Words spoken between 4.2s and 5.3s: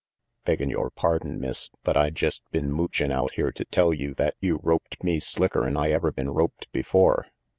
you roped me